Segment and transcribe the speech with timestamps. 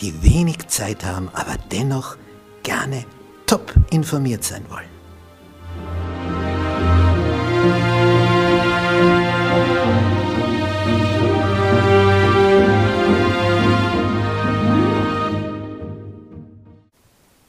[0.00, 2.16] die wenig Zeit haben, aber dennoch
[2.62, 3.04] gerne
[3.46, 4.94] top informiert sein wollen.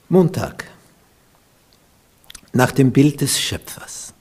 [0.09, 0.65] Montag.
[2.53, 4.13] Nach dem Bild des Schöpfers.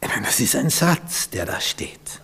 [0.00, 2.20] Das ist ein Satz, der da steht.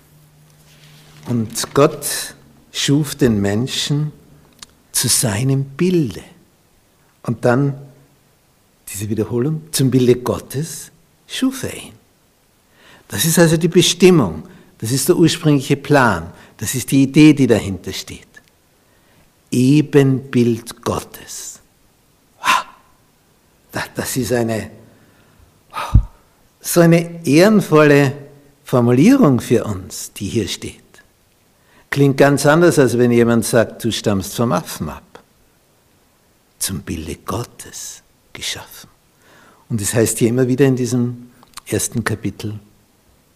[1.26, 2.34] Und Gott
[2.78, 4.12] schuf den Menschen
[4.92, 6.22] zu seinem Bilde.
[7.22, 7.74] Und dann,
[8.88, 10.90] diese Wiederholung, zum Bilde Gottes
[11.26, 11.92] schuf er ihn.
[13.08, 14.42] Das ist also die Bestimmung,
[14.78, 18.26] das ist der ursprüngliche Plan, das ist die Idee, die dahinter steht.
[19.50, 21.60] Ebenbild Gottes.
[23.94, 24.70] Das ist eine
[26.60, 28.12] so eine ehrenvolle
[28.64, 30.88] Formulierung für uns, die hier steht.
[31.91, 35.22] Klingt ganz anders, als wenn jemand sagt, du stammst vom Affen ab.
[36.58, 38.91] Zum Bilde Gottes geschaffen.
[39.69, 41.31] Und es heißt hier immer wieder in diesem
[41.66, 42.59] ersten Kapitel,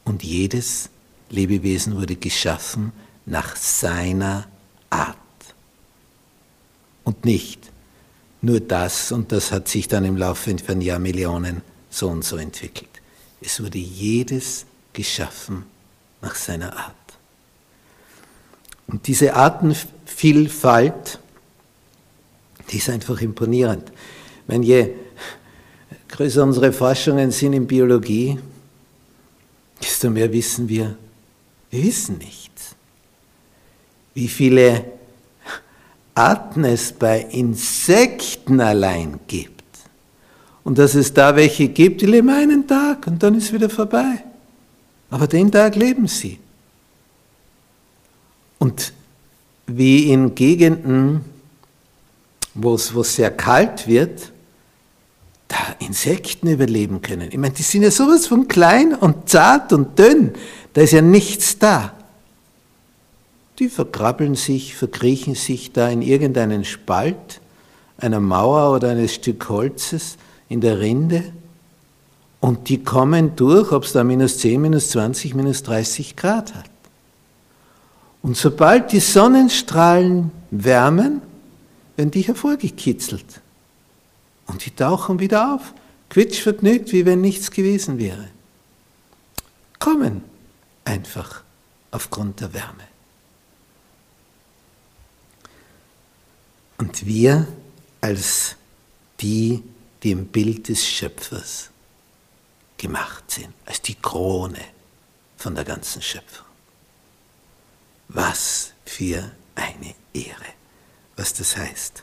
[0.04, 0.90] und jedes
[1.30, 2.92] Lebewesen wurde geschaffen
[3.24, 4.48] nach seiner
[4.90, 5.16] Art.
[7.04, 7.70] Und nicht
[8.40, 12.88] nur das, und das hat sich dann im Laufe von Jahrmillionen so und so entwickelt.
[13.40, 15.64] Es wurde jedes geschaffen
[16.20, 17.01] nach seiner Art.
[18.86, 21.18] Und diese Artenvielfalt,
[22.70, 23.92] die ist einfach imponierend.
[24.46, 24.90] Wenn je
[26.08, 28.38] größer unsere Forschungen sind in Biologie,
[29.82, 30.96] desto mehr wissen wir,
[31.70, 32.74] wir wissen nichts.
[34.14, 34.84] Wie viele
[36.14, 39.62] Arten es bei Insekten allein gibt
[40.64, 44.22] und dass es da welche gibt, die leben einen Tag und dann ist wieder vorbei.
[45.10, 46.38] Aber den Tag leben sie.
[48.62, 48.92] Und
[49.66, 51.24] wie in Gegenden,
[52.54, 54.30] wo es, sehr kalt wird,
[55.48, 57.28] da Insekten überleben können.
[57.32, 60.34] Ich meine, die sind ja sowas von klein und zart und dünn.
[60.74, 61.92] Da ist ja nichts da.
[63.58, 67.40] Die verkrabbeln sich, verkriechen sich da in irgendeinen Spalt
[67.98, 70.18] einer Mauer oder eines Stück Holzes
[70.48, 71.32] in der Rinde
[72.38, 76.71] und die kommen durch, ob es da minus 10, minus 20, minus 30 Grad hat.
[78.22, 81.22] Und sobald die Sonnenstrahlen wärmen,
[81.96, 83.40] werden die hervorgekitzelt.
[84.46, 85.74] Und die tauchen wieder auf,
[86.08, 88.28] quietschvergnügt, wie wenn nichts gewesen wäre.
[89.78, 90.22] Kommen
[90.84, 91.42] einfach
[91.90, 92.84] aufgrund der Wärme.
[96.78, 97.46] Und wir
[98.00, 98.56] als
[99.20, 99.62] die,
[100.02, 101.70] die im Bild des Schöpfers
[102.76, 104.60] gemacht sind, als die Krone
[105.36, 106.51] von der ganzen Schöpfung.
[108.14, 110.52] Was für eine Ehre,
[111.16, 112.02] was das heißt.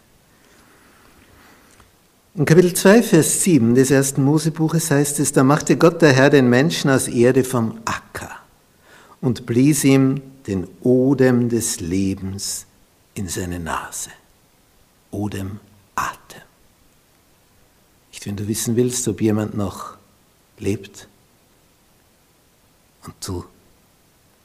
[2.35, 6.29] In Kapitel 2, Vers 7 des ersten Mosebuches heißt es, da machte Gott der Herr
[6.29, 8.31] den Menschen aus Erde vom Acker
[9.21, 12.65] und blies ihm den Odem des Lebens
[13.13, 14.09] in seine Nase.
[15.11, 15.59] Odem,
[15.95, 16.41] Atem.
[18.11, 19.97] Nicht, wenn du wissen willst, ob jemand noch
[20.57, 21.07] lebt
[23.05, 23.45] und du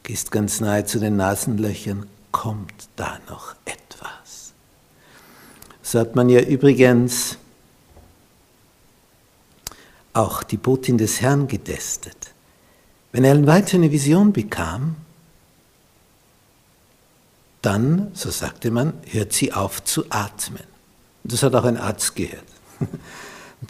[0.05, 4.53] gehst ganz nahe zu den Nasenlöchern, kommt da noch etwas.
[5.83, 7.39] So hat man ja übrigens
[10.13, 12.33] auch die Botin des Herrn getestet.
[13.13, 14.97] Wenn Ellen White eine Vision bekam,
[17.63, 20.65] dann, so sagte man, hört sie auf zu atmen.
[21.25, 22.45] Das hat auch ein Arzt gehört.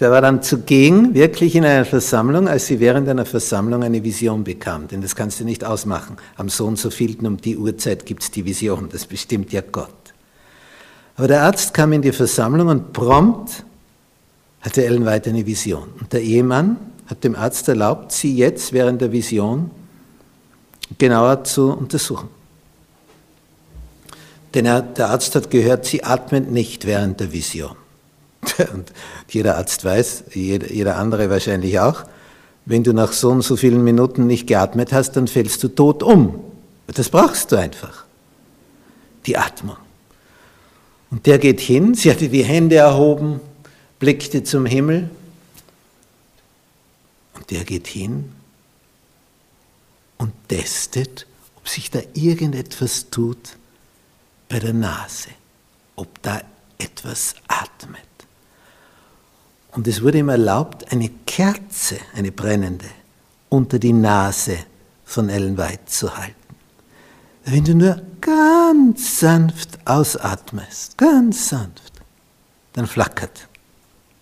[0.00, 4.42] Der war dann zugegen, wirklich in einer Versammlung, als sie während einer Versammlung eine Vision
[4.42, 4.88] bekam.
[4.88, 6.16] Denn das kannst du nicht ausmachen.
[6.36, 8.88] Am so und so vielten um die Uhrzeit gibt es die Vision.
[8.90, 9.90] Das bestimmt ja Gott.
[11.16, 13.64] Aber der Arzt kam in die Versammlung und prompt
[14.62, 15.90] hatte Ellen White eine Vision.
[16.00, 16.76] Und der Ehemann
[17.06, 19.70] hat dem Arzt erlaubt, sie jetzt während der Vision
[20.98, 22.28] genauer zu untersuchen.
[24.54, 27.76] Denn er, der Arzt hat gehört, sie atmet nicht während der Vision.
[28.72, 28.92] Und
[29.28, 32.04] jeder Arzt weiß, jeder, jeder andere wahrscheinlich auch,
[32.66, 36.02] wenn du nach so und so vielen Minuten nicht geatmet hast, dann fällst du tot
[36.02, 36.40] um.
[36.86, 38.04] Das brauchst du einfach.
[39.26, 39.76] Die Atmung.
[41.10, 43.40] Und der geht hin, sie hatte die Hände erhoben,
[43.98, 45.10] blickte zum Himmel.
[47.34, 48.32] Und der geht hin
[50.18, 53.56] und testet, ob sich da irgendetwas tut
[54.48, 55.28] bei der Nase,
[55.96, 56.40] ob da
[56.78, 58.13] etwas atmet.
[59.74, 62.86] Und es wurde ihm erlaubt, eine Kerze, eine brennende,
[63.48, 64.58] unter die Nase
[65.04, 66.34] von Ellen White zu halten.
[67.44, 71.92] Wenn du nur ganz sanft ausatmest, ganz sanft,
[72.72, 73.48] dann flackert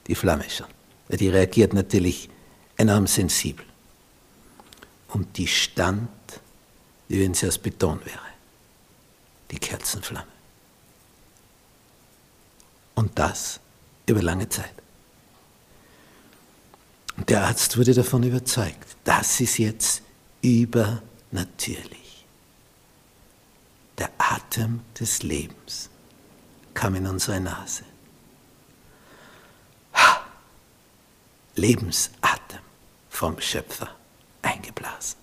[0.06, 0.66] die Flamme schon.
[1.08, 2.30] Die reagiert natürlich
[2.76, 3.64] enorm sensibel.
[5.08, 6.08] Und die stand,
[7.08, 8.18] wie wenn sie aus Beton wäre,
[9.50, 10.26] die Kerzenflamme.
[12.94, 13.60] Und das
[14.06, 14.81] über lange Zeit.
[17.16, 20.02] Und der Arzt wurde davon überzeugt, das ist jetzt
[20.40, 22.24] übernatürlich.
[23.98, 25.90] Der Atem des Lebens
[26.74, 27.84] kam in unsere Nase.
[31.54, 32.60] Lebensatem
[33.10, 33.94] vom Schöpfer
[34.40, 35.21] eingeblasen.